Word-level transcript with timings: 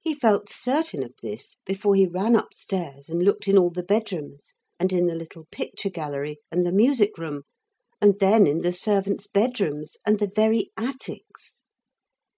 He 0.00 0.14
felt 0.14 0.48
certain 0.48 1.02
of 1.02 1.12
this 1.20 1.58
before 1.66 1.94
he 1.94 2.06
ran 2.06 2.34
upstairs 2.34 3.10
and 3.10 3.22
looked 3.22 3.46
in 3.46 3.58
all 3.58 3.68
the 3.68 3.82
bedrooms 3.82 4.54
and 4.80 4.90
in 4.90 5.04
the 5.06 5.14
little 5.14 5.44
picture 5.50 5.90
gallery 5.90 6.38
and 6.50 6.64
the 6.64 6.72
music 6.72 7.18
room, 7.18 7.42
and 8.00 8.18
then 8.20 8.46
in 8.46 8.62
the 8.62 8.72
servants' 8.72 9.26
bedrooms 9.26 9.98
and 10.06 10.18
the 10.18 10.32
very 10.34 10.70
attics. 10.78 11.62